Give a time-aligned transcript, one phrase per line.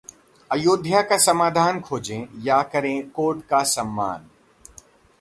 [0.51, 4.27] 'अयोध्या का समाधान खोजें या करें कोर्ट का सम्मान'